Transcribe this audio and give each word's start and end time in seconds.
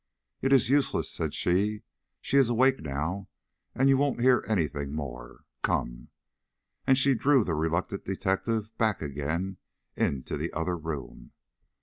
"It 0.41 0.51
is 0.51 0.67
useless," 0.67 1.11
said 1.11 1.35
she; 1.35 1.83
"she 2.21 2.35
is 2.37 2.49
awake 2.49 2.79
now, 2.79 3.29
and 3.75 3.87
you 3.87 3.99
won't 3.99 4.19
hear 4.19 4.43
any 4.47 4.67
thing 4.67 4.93
more; 4.95 5.41
come!" 5.61 6.07
And 6.87 6.97
she 6.97 7.13
drew 7.13 7.43
the 7.43 7.53
reluctant 7.53 8.03
detective 8.05 8.75
back 8.79 9.03
again 9.03 9.57
into 9.95 10.37
the 10.37 10.51
other 10.53 10.75
room. 10.75 11.33